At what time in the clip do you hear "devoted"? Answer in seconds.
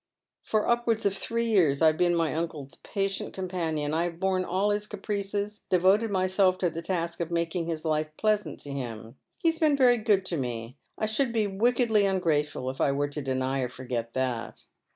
5.69-6.09